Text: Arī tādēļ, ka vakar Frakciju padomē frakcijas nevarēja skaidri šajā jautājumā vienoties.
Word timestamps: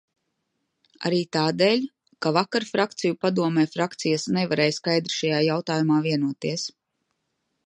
Arī 1.09 1.19
tādēļ, 1.37 1.83
ka 2.27 2.33
vakar 2.39 2.67
Frakciju 2.71 3.19
padomē 3.27 3.67
frakcijas 3.77 4.27
nevarēja 4.39 4.77
skaidri 4.81 5.17
šajā 5.21 5.47
jautājumā 5.53 6.03
vienoties. 6.11 6.71